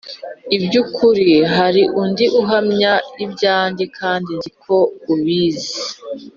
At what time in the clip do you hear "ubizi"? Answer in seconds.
5.13-5.73